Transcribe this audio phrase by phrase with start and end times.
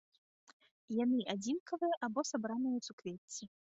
[1.03, 3.43] Яны адзінкавыя або сабраны ў суквецці.